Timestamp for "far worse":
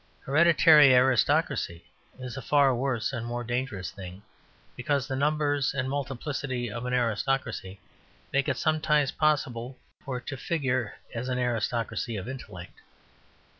2.41-3.13